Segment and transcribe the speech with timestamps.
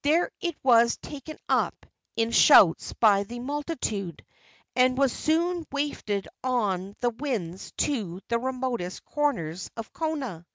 [0.00, 1.84] There it was taken up
[2.16, 4.24] in shouts by the multitude,
[4.74, 10.46] and was soon wafted on the winds to the remotest corners of Kona.